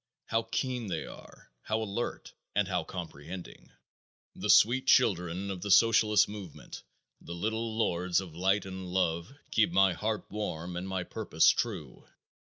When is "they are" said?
0.87-1.51